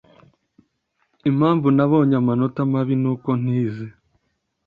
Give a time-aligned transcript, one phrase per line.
[1.29, 3.87] Impamvu nabonye amanota mabi nuko ntize.